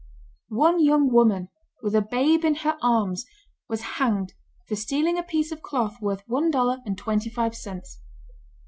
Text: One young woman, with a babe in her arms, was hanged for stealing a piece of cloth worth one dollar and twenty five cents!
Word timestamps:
One 0.49 0.83
young 0.83 1.13
woman, 1.13 1.49
with 1.83 1.93
a 1.93 2.01
babe 2.01 2.43
in 2.43 2.55
her 2.55 2.75
arms, 2.81 3.27
was 3.69 3.83
hanged 4.01 4.33
for 4.67 4.75
stealing 4.75 5.19
a 5.19 5.21
piece 5.21 5.51
of 5.51 5.61
cloth 5.61 6.01
worth 6.01 6.23
one 6.27 6.49
dollar 6.49 6.79
and 6.87 6.97
twenty 6.97 7.29
five 7.29 7.53
cents! 7.55 8.01